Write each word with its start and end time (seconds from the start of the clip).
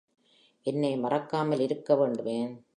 என்னை 0.65 0.91
னக் 0.93 1.01
மறக்காமல் 1.01 1.59
இருங்க 1.59 1.95
வேண்டுமே? 1.95 2.39